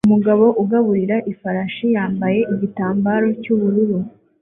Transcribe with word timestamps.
Umugabo 0.07 0.45
ugaburira 0.63 1.17
ifarashi 1.31 1.85
yambaye 1.95 2.39
igitambaro 2.53 3.27
cyubururu 3.41 3.97